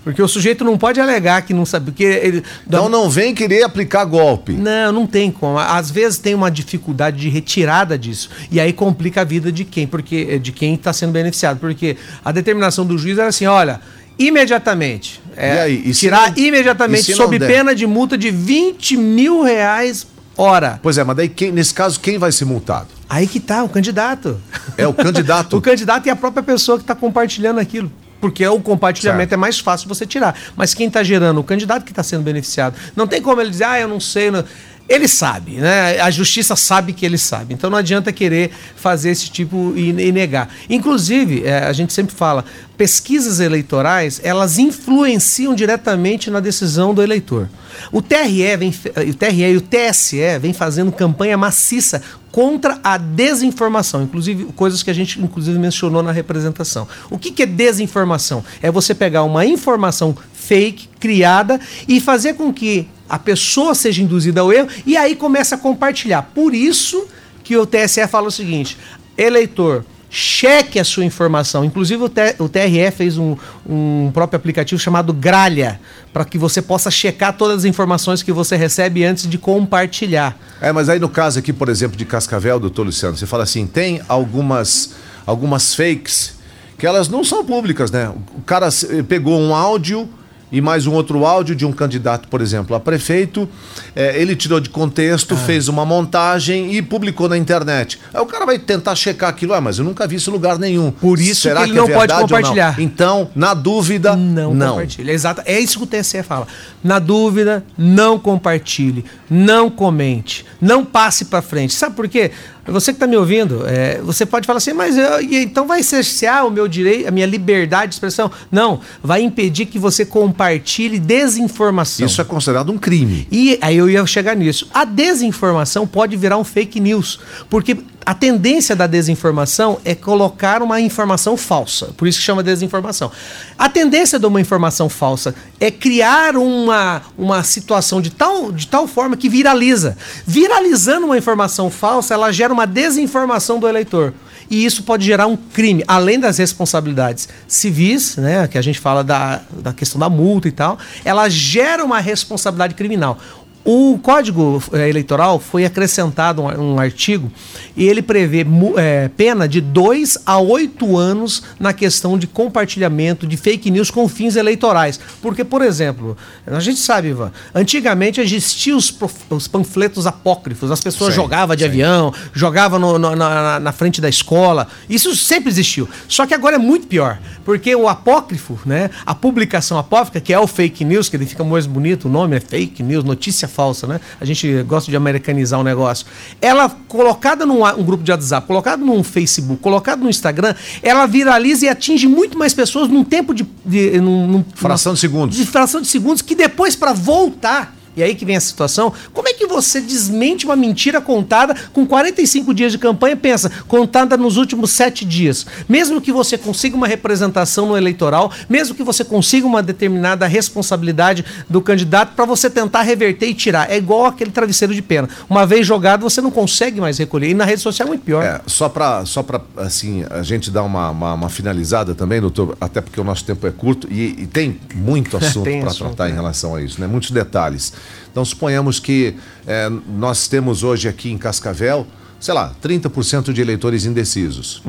Porque 0.04 0.20
o 0.20 0.28
sujeito 0.28 0.64
não 0.64 0.76
pode 0.76 1.00
alegar 1.00 1.40
que 1.42 1.54
não 1.54 1.64
sabe. 1.64 1.86
Porque 1.86 2.04
ele, 2.04 2.44
Então 2.66 2.90
não 2.90 3.08
vem 3.08 3.34
querer 3.34 3.62
aplicar 3.62 4.04
golpe. 4.04 4.52
Não, 4.52 4.92
não 4.92 5.06
tem 5.06 5.30
como. 5.30 5.58
Às 5.58 5.90
vezes 5.90 6.18
tem 6.18 6.34
uma 6.34 6.50
dificuldade 6.50 7.16
de 7.16 7.30
retirada 7.30 7.98
disso. 7.98 8.28
E 8.50 8.60
aí 8.60 8.70
complica 8.70 9.22
a 9.22 9.24
vida 9.24 9.50
de 9.50 9.64
quem? 9.64 9.86
Porque 9.86 10.38
de 10.38 10.52
quem 10.52 10.74
está 10.74 10.92
sendo 10.92 11.10
beneficiado. 11.10 11.58
Porque 11.58 11.96
a 12.22 12.30
determinação 12.30 12.84
do 12.84 12.98
juiz 12.98 13.16
era 13.16 13.28
assim: 13.28 13.46
olha, 13.46 13.80
imediatamente. 14.18 15.20
é, 15.36 15.54
E 15.54 15.58
aí? 15.60 15.82
E 15.86 15.92
tirar 15.92 16.30
não- 16.30 16.38
imediatamente, 16.38 17.14
sob 17.14 17.38
pena 17.38 17.74
de 17.74 17.86
multa 17.86 18.16
de 18.16 18.30
20 18.30 18.96
mil 18.96 19.42
reais 19.42 20.06
hora. 20.36 20.78
Pois 20.82 20.98
é, 20.98 21.04
mas 21.04 21.16
daí 21.16 21.28
quem- 21.28 21.52
nesse 21.52 21.72
caso 21.74 21.98
quem 22.00 22.18
vai 22.18 22.32
ser 22.32 22.44
multado? 22.44 22.88
Aí 23.08 23.26
que 23.26 23.38
tá, 23.40 23.62
o 23.62 23.68
candidato. 23.68 24.40
É 24.76 24.86
o 24.86 24.92
candidato. 24.94 25.56
o 25.58 25.60
candidato 25.60 26.06
e 26.06 26.10
a 26.10 26.16
própria 26.16 26.42
pessoa 26.42 26.78
que 26.78 26.84
está 26.84 26.94
compartilhando 26.94 27.60
aquilo. 27.60 27.90
Porque 28.20 28.46
o 28.46 28.58
compartilhamento 28.58 29.28
Certo. 29.30 29.32
é 29.34 29.36
mais 29.36 29.58
fácil 29.58 29.86
você 29.86 30.06
tirar. 30.06 30.34
Mas 30.56 30.72
quem 30.72 30.86
está 30.88 31.02
gerando? 31.02 31.38
O 31.40 31.44
candidato 31.44 31.84
que 31.84 31.92
está 31.92 32.02
sendo 32.02 32.22
beneficiado. 32.22 32.74
Não 32.96 33.06
tem 33.06 33.20
como 33.20 33.38
ele 33.38 33.50
dizer, 33.50 33.64
ah, 33.64 33.78
eu 33.78 33.86
não 33.86 34.00
sei. 34.00 34.30
não- 34.30 34.42
Ele 34.86 35.08
sabe, 35.08 35.52
né? 35.52 35.98
A 36.00 36.10
justiça 36.10 36.54
sabe 36.54 36.92
que 36.92 37.06
ele 37.06 37.16
sabe. 37.16 37.54
Então 37.54 37.70
não 37.70 37.78
adianta 37.78 38.12
querer 38.12 38.50
fazer 38.76 39.10
esse 39.10 39.30
tipo 39.30 39.72
e, 39.74 39.92
negar. 40.12 40.48
Inclusive, 40.68 41.42
é, 41.44 41.60
a 41.64 41.72
gente 41.72 41.90
sempre 41.92 42.14
fala, 42.14 42.44
pesquisas 42.76 43.40
eleitorais, 43.40 44.20
elas 44.22 44.58
influenciam 44.58 45.54
diretamente 45.54 46.30
na 46.30 46.38
decisão 46.38 46.92
do 46.92 47.02
eleitor. 47.02 47.48
O 47.90 48.02
TRE, 48.02 48.56
vem, 48.58 48.72
fe- 48.72 48.90
o 48.90 49.14
TRE 49.14 49.42
e 49.52 49.56
o 49.56 49.60
TSE 49.62 50.38
vem 50.38 50.52
fazendo 50.52 50.92
campanha 50.92 51.36
maciça 51.38 52.02
contra 52.30 52.78
a 52.84 52.98
desinformação, 52.98 54.02
inclusive 54.02 54.44
coisas 54.56 54.82
que 54.82 54.90
a 54.90 54.94
gente 54.94 55.20
inclusive 55.20 55.58
mencionou 55.58 56.02
na 56.02 56.12
representação. 56.12 56.86
O 57.08 57.16
que, 57.18 57.30
que 57.30 57.44
é 57.44 57.46
desinformação? 57.46 58.44
É 58.60 58.70
você 58.70 58.94
pegar 58.94 59.22
uma 59.22 59.46
informação 59.46 60.14
fake, 60.34 60.88
criada, 61.00 61.58
e 61.88 62.00
fazer 62.00 62.34
com 62.34 62.52
que 62.52 62.86
a 63.08 63.18
pessoa 63.18 63.74
seja 63.74 64.02
induzida 64.02 64.40
ao 64.40 64.52
erro 64.52 64.68
e 64.86 64.96
aí 64.96 65.14
começa 65.14 65.54
a 65.54 65.58
compartilhar. 65.58 66.22
Por 66.34 66.54
isso 66.54 67.06
que 67.42 67.56
o 67.56 67.66
TSE 67.66 68.06
fala 68.08 68.28
o 68.28 68.30
seguinte: 68.30 68.78
eleitor, 69.16 69.84
cheque 70.14 70.78
a 70.78 70.84
sua 70.84 71.04
informação. 71.04 71.64
Inclusive 71.64 72.04
o, 72.04 72.48
TRE 72.48 72.90
fez 72.96 73.18
um, 73.18 73.36
um 73.68 74.10
próprio 74.14 74.36
aplicativo 74.36 74.80
chamado 74.80 75.12
Gralha, 75.12 75.80
para 76.12 76.24
que 76.24 76.38
você 76.38 76.62
possa 76.62 76.88
checar 76.88 77.36
todas 77.36 77.58
as 77.58 77.64
informações 77.64 78.22
que 78.22 78.30
você 78.30 78.56
recebe 78.56 79.04
antes 79.04 79.28
de 79.28 79.36
compartilhar. 79.36 80.38
É, 80.60 80.70
mas 80.70 80.88
aí 80.88 81.00
no 81.00 81.08
caso 81.08 81.40
aqui, 81.40 81.52
por 81.52 81.68
exemplo, 81.68 81.96
de 81.96 82.04
Cascavel, 82.04 82.60
doutor 82.60 82.86
Luciano, 82.86 83.16
você 83.16 83.26
fala 83.26 83.42
assim, 83.42 83.66
tem 83.66 84.00
algumas, 84.06 84.94
algumas 85.26 85.74
fakes 85.74 86.34
que 86.78 86.86
elas 86.86 87.08
não 87.08 87.24
são 87.24 87.44
públicas, 87.44 87.90
né? 87.90 88.12
O 88.36 88.42
cara 88.42 88.68
eh, 88.68 89.02
pegou 89.02 89.38
um 89.38 89.54
áudio 89.54 90.08
e 90.54 90.60
mais 90.60 90.86
um 90.86 90.92
outro 90.92 91.26
áudio 91.26 91.52
de 91.56 91.66
um 91.66 91.72
candidato, 91.72 92.28
por 92.28 92.40
exemplo, 92.40 92.76
a 92.76 92.80
prefeito, 92.80 93.48
eh, 93.96 94.20
ele 94.20 94.36
tirou 94.36 94.60
de 94.60 94.70
contexto, 94.70 95.36
fez 95.36 95.66
uma 95.66 95.84
montagem 95.84 96.72
e 96.76 96.80
publicou 96.80 97.28
na 97.28 97.36
internet. 97.36 97.98
Aí 98.14 98.20
o 98.22 98.26
cara 98.26 98.46
vai 98.46 98.56
tentar 98.56 98.94
checar 98.94 99.28
aquilo, 99.30 99.52
ah, 99.52 99.60
mas 99.60 99.78
eu 99.80 99.84
nunca 99.84 100.06
vi 100.06 100.14
isso 100.14 100.30
em 100.30 100.32
lugar 100.32 100.56
nenhum. 100.56 100.92
Por 100.92 101.18
isso 101.18 101.40
Será 101.42 101.64
que 101.64 101.70
ele 101.70 101.78
é 101.78 101.80
não 101.80 101.88
pode 101.88 102.12
ou 102.12 102.20
não? 102.20 102.28
compartilhar. 102.28 102.80
Então, 102.80 103.28
na 103.34 103.52
dúvida, 103.52 104.14
Não, 104.14 104.54
não. 104.54 104.70
compartilhe. 104.74 105.10
Exato. 105.10 105.42
É 105.44 105.58
isso 105.58 105.76
que 105.78 105.84
o 105.84 105.86
TSE 106.02 106.22
fala. 106.22 106.46
Na 106.84 107.00
dúvida, 107.00 107.64
não 107.76 108.16
compartilhe, 108.16 109.04
não 109.28 109.68
comente, 109.68 110.46
não 110.60 110.84
passe 110.84 111.24
para 111.24 111.42
frente. 111.42 111.74
Sabe 111.74 111.96
por 111.96 112.08
quê? 112.08 112.30
Você 112.66 112.92
que 112.92 112.96
está 112.96 113.06
me 113.06 113.16
ouvindo, 113.16 113.64
é, 113.66 114.00
você 114.02 114.24
pode 114.24 114.46
falar 114.46 114.56
assim, 114.58 114.72
mas 114.72 114.96
eu- 114.96 115.20
então 115.20 115.66
vai 115.66 115.82
cercear 115.82 116.46
o 116.46 116.50
meu 116.50 116.66
direito, 116.66 117.06
a 117.08 117.10
minha 117.10 117.26
liberdade 117.26 117.88
de 117.90 117.94
expressão? 117.96 118.30
Não, 118.50 118.80
vai 119.02 119.22
impedir 119.22 119.66
que 119.66 119.78
você 119.78 120.04
compartilhe 120.04 120.98
desinformação. 120.98 122.06
Isso 122.06 122.20
é 122.20 122.24
considerado 122.24 122.70
um 122.72 122.78
crime. 122.78 123.28
E 123.30 123.58
aí 123.60 123.76
eu 123.76 123.88
ia 123.90 124.04
chegar 124.06 124.34
nisso. 124.34 124.68
A 124.72 124.84
desinformação 124.84 125.86
pode 125.86 126.16
virar 126.16 126.38
um 126.38 126.44
fake 126.44 126.80
news, 126.80 127.20
porque 127.50 127.76
a 128.04 128.14
tendência 128.14 128.76
da 128.76 128.86
desinformação 128.86 129.78
é 129.84 129.94
colocar 129.94 130.62
uma 130.62 130.80
informação 130.80 131.36
falsa. 131.36 131.86
Por 131.96 132.06
isso 132.06 132.18
que 132.18 132.24
chama 132.24 132.42
desinformação. 132.42 133.10
A 133.58 133.68
tendência 133.68 134.18
de 134.18 134.26
uma 134.26 134.40
informação 134.40 134.88
falsa 134.88 135.34
é 135.58 135.70
criar 135.70 136.36
uma, 136.36 137.02
uma 137.16 137.42
situação 137.42 138.00
de 138.00 138.10
tal, 138.10 138.52
de 138.52 138.66
tal 138.66 138.86
forma 138.86 139.16
que 139.16 139.28
viraliza. 139.28 139.96
Viralizando 140.26 141.06
uma 141.06 141.18
informação 141.18 141.70
falsa, 141.70 142.14
ela 142.14 142.30
gera 142.32 142.52
uma 142.52 142.66
desinformação 142.66 143.58
do 143.58 143.68
eleitor. 143.68 144.12
E 144.50 144.64
isso 144.64 144.82
pode 144.82 145.04
gerar 145.04 145.26
um 145.26 145.36
crime, 145.36 145.82
além 145.88 146.20
das 146.20 146.38
responsabilidades 146.38 147.28
civis, 147.48 148.16
né, 148.16 148.46
que 148.46 148.58
a 148.58 148.62
gente 148.62 148.78
fala 148.78 149.02
da, 149.02 149.40
da 149.50 149.72
questão 149.72 149.98
da 149.98 150.10
multa 150.10 150.48
e 150.48 150.52
tal, 150.52 150.78
ela 151.04 151.28
gera 151.28 151.84
uma 151.84 151.98
responsabilidade 151.98 152.74
criminal. 152.74 153.18
O 153.64 153.98
Código 154.02 154.62
eh, 154.74 154.90
Eleitoral 154.90 155.38
foi 155.40 155.64
acrescentado 155.64 156.42
um, 156.42 156.74
um 156.74 156.78
artigo 156.78 157.32
e 157.74 157.84
ele 157.88 158.02
prevê 158.02 158.44
eh, 158.76 159.10
pena 159.16 159.48
de 159.48 159.58
2 159.62 160.18
a 160.26 160.38
8 160.38 160.98
anos 160.98 161.42
na 161.58 161.72
questão 161.72 162.18
de 162.18 162.26
compartilhamento 162.26 163.26
de 163.26 163.38
fake 163.38 163.70
news 163.70 163.90
com 163.90 164.06
fins 164.06 164.36
eleitorais. 164.36 165.00
Porque, 165.22 165.42
por 165.42 165.62
exemplo, 165.62 166.14
a 166.46 166.60
gente 166.60 166.78
sabe, 166.78 167.08
Ivan, 167.08 167.32
antigamente 167.54 168.20
existiam 168.20 168.76
os, 168.76 168.94
os 169.30 169.48
panfletos 169.48 170.06
apócrifos, 170.06 170.70
as 170.70 170.80
pessoas 170.82 171.14
Sim, 171.14 171.22
jogavam 171.22 171.56
de 171.56 171.62
sim. 171.62 171.68
avião, 171.70 172.12
jogavam 172.34 172.78
no- 172.78 172.98
no- 172.98 173.16
na, 173.16 173.58
na 173.58 173.72
frente 173.72 173.98
da 173.98 174.10
escola. 174.10 174.68
Isso 174.90 175.16
sempre 175.16 175.48
existiu. 175.48 175.88
Só 176.06 176.26
que 176.26 176.34
agora 176.34 176.56
é 176.56 176.58
muito 176.58 176.86
pior, 176.86 177.18
porque 177.46 177.74
o 177.74 177.88
apócrifo, 177.88 178.58
né, 178.66 178.90
a 179.06 179.14
publicação 179.14 179.78
apócrifa, 179.78 180.20
que 180.20 180.34
é 180.34 180.38
o 180.38 180.46
fake 180.46 180.84
news, 180.84 181.08
que 181.08 181.16
ele 181.16 181.24
fica 181.24 181.42
mais 181.42 181.66
bonito, 181.66 182.08
o 182.08 182.10
nome 182.10 182.36
é 182.36 182.40
fake 182.40 182.82
news, 182.82 183.02
notícia 183.04 183.48
falsa, 183.54 183.86
né? 183.86 184.00
A 184.20 184.24
gente 184.24 184.62
gosta 184.64 184.90
de 184.90 184.96
americanizar 184.96 185.60
o 185.60 185.62
negócio. 185.64 186.06
Ela 186.42 186.68
colocada 186.88 187.46
num 187.46 187.64
um 187.64 187.82
grupo 187.84 188.02
de 188.02 188.10
WhatsApp, 188.10 188.46
colocada 188.46 188.84
num 188.84 189.02
Facebook, 189.04 189.62
colocada 189.62 190.02
no 190.02 190.10
Instagram, 190.10 190.54
ela 190.82 191.06
viraliza 191.06 191.66
e 191.66 191.68
atinge 191.68 192.06
muito 192.08 192.36
mais 192.36 192.52
pessoas 192.52 192.88
num 192.88 193.04
tempo 193.04 193.32
de, 193.32 193.46
de 193.64 194.00
num- 194.00 194.26
num- 194.26 194.44
Fração 194.54 194.94
de 194.94 195.00
segundos. 195.00 195.36
de 195.36 195.46
fração 195.46 195.80
de 195.80 195.86
segundos 195.86 196.20
que 196.22 196.34
depois 196.34 196.74
para 196.74 196.92
voltar 196.92 197.74
e 197.96 198.02
aí 198.02 198.14
que 198.14 198.24
vem 198.24 198.36
a 198.36 198.40
situação, 198.40 198.92
como 199.12 199.28
é 199.28 199.32
que 199.32 199.46
você 199.46 199.80
desmente 199.80 200.44
uma 200.44 200.56
mentira 200.56 201.00
contada 201.00 201.54
com 201.72 201.86
45 201.86 202.52
dias 202.54 202.72
de 202.72 202.78
campanha, 202.78 203.16
pensa, 203.16 203.50
contada 203.68 204.16
nos 204.16 204.36
últimos 204.36 204.70
sete 204.70 205.04
dias? 205.04 205.46
Mesmo 205.68 206.00
que 206.00 206.12
você 206.12 206.36
consiga 206.36 206.76
uma 206.76 206.86
representação 206.86 207.66
no 207.66 207.76
eleitoral, 207.76 208.30
mesmo 208.48 208.74
que 208.74 208.82
você 208.82 209.04
consiga 209.04 209.46
uma 209.46 209.62
determinada 209.62 210.26
responsabilidade 210.26 211.24
do 211.48 211.60
candidato 211.60 212.14
para 212.14 212.24
você 212.24 212.50
tentar 212.50 212.82
reverter 212.82 213.28
e 213.28 213.34
tirar. 213.34 213.70
É 213.70 213.76
igual 213.76 214.06
aquele 214.06 214.30
travesseiro 214.30 214.74
de 214.74 214.82
pena. 214.82 215.08
Uma 215.28 215.46
vez 215.46 215.66
jogado, 215.66 216.02
você 216.02 216.20
não 216.20 216.30
consegue 216.30 216.80
mais 216.80 216.98
recolher. 216.98 217.30
E 217.30 217.34
na 217.34 217.44
rede 217.44 217.60
social 217.60 217.86
é 217.86 217.90
muito 217.90 218.04
pior. 218.04 218.22
É, 218.24 218.40
só 218.46 218.68
para 218.68 219.04
só 219.04 219.22
pra, 219.22 219.40
assim, 219.56 220.04
a 220.10 220.22
gente 220.22 220.50
dar 220.50 220.62
uma, 220.62 220.90
uma, 220.90 221.14
uma 221.14 221.28
finalizada 221.28 221.94
também, 221.94 222.20
doutor, 222.20 222.56
até 222.60 222.80
porque 222.80 223.00
o 223.00 223.04
nosso 223.04 223.24
tempo 223.24 223.46
é 223.46 223.50
curto 223.50 223.88
e, 223.90 224.22
e 224.22 224.26
tem 224.26 224.58
muito 224.74 225.16
assunto 225.18 225.50
para 225.60 225.74
tratar 225.74 226.08
em 226.08 226.12
né? 226.12 226.16
relação 226.16 226.54
a 226.54 226.62
isso, 226.62 226.80
né? 226.80 226.86
Muitos 226.86 227.10
detalhes. 227.10 227.72
Então, 228.10 228.24
suponhamos 228.24 228.78
que 228.78 229.14
é, 229.46 229.70
nós 229.98 230.28
temos 230.28 230.62
hoje 230.62 230.88
aqui 230.88 231.10
em 231.10 231.18
Cascavel 231.18 231.86
sei 232.24 232.32
lá, 232.32 232.54
30% 232.62 233.34
de 233.34 233.42
eleitores 233.42 233.84
indecisos. 233.84 234.62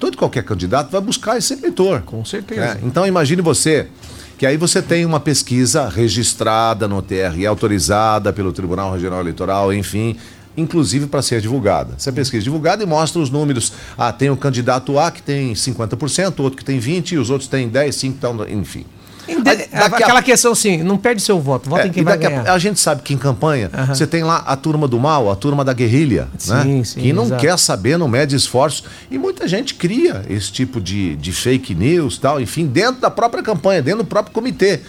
Todo 0.00 0.16
qualquer 0.16 0.42
candidato 0.42 0.90
vai 0.90 1.00
buscar 1.00 1.38
esse 1.38 1.52
eleitor. 1.52 2.02
Com 2.02 2.24
certeza. 2.24 2.60
né? 2.60 2.80
Então 2.82 3.06
imagine 3.06 3.40
você 3.40 3.86
que 4.36 4.44
aí 4.44 4.56
você 4.56 4.82
tem 4.82 5.04
uma 5.04 5.20
pesquisa 5.20 5.88
registrada 5.88 6.88
no 6.88 7.00
TRE, 7.00 7.46
autorizada 7.46 8.32
pelo 8.32 8.52
Tribunal 8.52 8.92
Regional 8.92 9.20
Eleitoral, 9.20 9.72
enfim, 9.72 10.16
inclusive 10.56 11.06
para 11.06 11.22
ser 11.22 11.40
divulgada. 11.40 11.94
Essa 11.96 12.12
pesquisa 12.12 12.42
é 12.42 12.46
divulgada 12.46 12.82
e 12.82 12.86
mostra 12.86 13.20
os 13.20 13.30
números. 13.30 13.72
Ah, 13.96 14.12
tem 14.12 14.30
o 14.30 14.36
candidato 14.36 14.98
A 14.98 15.10
que 15.10 15.22
tem 15.22 15.52
50%, 15.52 16.40
outro 16.40 16.56
que 16.56 16.64
tem 16.64 16.80
20%, 16.80 17.12
e 17.12 17.18
os 17.18 17.30
outros 17.30 17.48
têm 17.48 17.68
10, 17.68 17.94
5, 17.94 18.16
então, 18.16 18.48
enfim. 18.48 18.84
Aí, 19.28 19.42
daqui 19.42 19.68
a- 19.72 19.86
Aquela 19.86 20.22
questão 20.22 20.52
assim, 20.52 20.82
não 20.82 20.96
perde 20.96 21.20
seu 21.22 21.38
voto, 21.40 21.68
vota 21.68 21.82
é, 21.82 21.86
em 21.88 21.90
quem 21.92 22.02
vai 22.02 22.14
daqui 22.18 22.26
a- 22.26 22.30
ganhar. 22.42 22.52
a, 22.52 22.58
gente 22.58 22.80
sabe 22.80 23.02
que 23.02 23.12
em 23.12 23.18
campanha 23.18 23.70
você 23.88 24.06
tem 24.06 24.22
lá 24.24 24.38
a 24.46 24.56
turma 24.56 24.88
do 24.88 24.98
mal, 24.98 25.30
a 25.30 25.36
turma 25.36 25.64
da 25.64 25.72
guerrilha, 25.72 26.28
Sim, 26.38 26.52
né? 26.78 26.84
sim, 26.84 27.00
que 27.00 27.12
não 27.12 27.24
exato. 27.24 27.40
quer 27.40 27.58
saber, 27.58 27.98
não 27.98 28.08
mede 28.08 28.34
esforços. 28.34 28.84
E 29.10 29.18
muita 29.18 29.46
gente 29.46 29.74
cria 29.74 30.24
esse 30.28 30.50
tipo 30.50 30.80
de, 30.80 31.16
de 31.16 31.32
fake 31.32 31.74
news, 31.74 32.18
tal, 32.18 32.40
enfim, 32.40 32.66
dentro 32.66 33.00
da 33.00 33.10
própria 33.10 33.42
campanha, 33.42 33.82
dentro 33.82 34.02
do 34.02 34.08
próprio 34.08 34.32
comitê. 34.32 34.80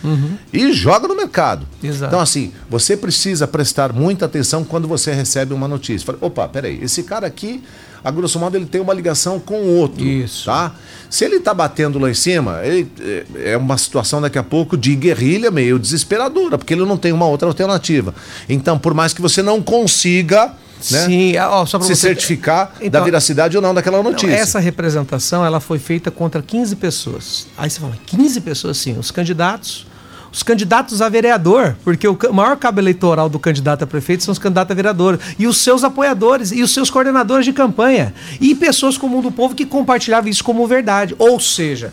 E 0.53 0.71
joga 0.73 1.07
no 1.07 1.15
mercado. 1.15 1.65
Uhum. 1.83 1.89
Exato. 1.89 2.05
Então, 2.09 2.19
assim, 2.19 2.51
você 2.69 2.95
precisa 2.95 3.47
prestar 3.47 3.91
muita 3.93 4.25
atenção 4.25 4.63
quando 4.63 4.87
você 4.87 5.11
recebe 5.13 5.53
uma 5.53 5.67
notícia. 5.67 6.05
Fala, 6.05 6.17
opa, 6.21 6.47
peraí, 6.47 6.79
esse 6.81 7.03
cara 7.03 7.27
aqui, 7.27 7.63
a 8.03 8.11
grosso 8.11 8.39
modo, 8.39 8.55
ele 8.55 8.65
tem 8.65 8.79
uma 8.81 8.93
ligação 8.93 9.39
com 9.39 9.61
o 9.61 9.77
outro. 9.77 10.03
Isso. 10.03 10.45
Tá? 10.45 10.73
Se 11.09 11.25
ele 11.25 11.39
tá 11.39 11.53
batendo 11.53 11.97
lá 11.99 12.09
em 12.09 12.13
cima, 12.13 12.61
ele- 12.63 12.87
é 12.99 13.51
é 13.53 13.57
uma 13.57 13.77
situação 13.77 14.21
daqui 14.21 14.37
a 14.37 14.43
pouco 14.43 14.77
de 14.77 14.95
guerrilha 14.95 15.49
meio 15.51 15.79
desesperadora, 15.79 16.57
porque 16.57 16.73
ele 16.73 16.85
não 16.85 16.97
tem 16.97 17.11
uma 17.11 17.25
outra 17.25 17.47
alternativa. 17.47 18.13
Então, 18.47 18.77
por 18.77 18.93
mais 18.93 19.13
que 19.13 19.21
você 19.21 19.41
não 19.41 19.61
consiga 19.61 20.53
né, 20.91 21.05
Sim, 21.07 21.37
ó, 21.37 21.65
só 21.65 21.77
para 21.77 21.87
se 21.87 21.93
você 21.95 22.07
certificar 22.07 22.71
da 22.79 22.85
Então, 22.85 23.03
veracidade 23.03 23.53
ou 23.57 23.61
não 23.61 23.73
daquela 23.73 23.97
Não, 23.97 24.11
notícia. 24.11 24.33
essa 24.33 24.59
representação 24.59 25.43
ela 25.45 25.59
foi 25.59 25.77
feita 25.77 26.09
contra 26.09 26.41
15 26.41 26.73
pessoas. 26.77 27.47
Aí 27.57 27.69
você 27.69 27.81
fala, 27.81 27.97
15 28.05 28.39
pessoas 28.39 28.77
sim, 28.77 28.97
os 28.97 29.11
candidatos, 29.11 29.85
os 30.31 30.43
candidatos 30.43 31.01
a 31.01 31.09
vereador, 31.09 31.75
porque 31.83 32.07
o 32.07 32.17
maior 32.33 32.57
cabo 32.57 32.79
eleitoral 32.79 33.29
do 33.29 33.39
candidato 33.39 33.83
a 33.83 33.87
prefeito 33.87 34.23
são 34.23 34.31
os 34.31 34.39
candidatos 34.39 34.71
a 34.71 34.75
vereador, 34.75 35.19
e 35.37 35.47
os 35.47 35.57
seus 35.57 35.83
apoiadores, 35.83 36.51
e 36.51 36.61
os 36.61 36.73
seus 36.73 36.89
coordenadores 36.89 37.45
de 37.45 37.53
campanha, 37.53 38.13
e 38.39 38.53
pessoas 38.53 38.97
comum 38.97 39.21
do 39.21 39.31
povo 39.31 39.55
que 39.55 39.65
compartilhavam 39.65 40.29
isso 40.29 40.43
como 40.43 40.67
verdade. 40.67 41.15
Ou 41.17 41.39
seja, 41.39 41.91